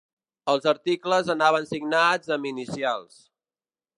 Els 0.53 0.63
articles 0.71 1.29
anaven 1.33 1.69
signats 1.73 2.35
amb 2.37 2.51
inicials. 2.53 3.23